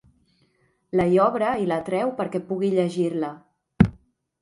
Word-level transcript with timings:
La 0.99 1.05
hi 1.11 1.19
obre 1.27 1.51
i 1.65 1.69
la 1.73 1.79
treu 1.91 2.17
perquè 2.23 2.43
pugui 2.51 2.75
llegir-la. 2.79 3.33